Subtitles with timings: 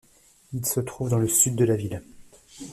[0.53, 2.01] Il se trouve dans le sud de la ville.